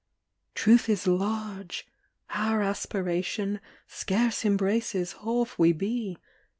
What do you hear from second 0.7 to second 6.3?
is large. Our aspiration Scarce embraces half we be.